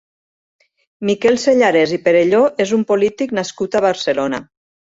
Miquel 1.09 1.37
Sellarès 1.43 1.93
i 1.97 2.01
Perelló 2.07 2.41
és 2.67 2.75
un 2.81 2.89
polític 2.93 3.39
nascut 3.41 3.79
a 3.81 3.87
Barcelona. 3.91 4.43